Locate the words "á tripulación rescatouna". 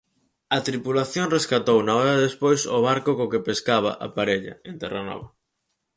0.55-1.93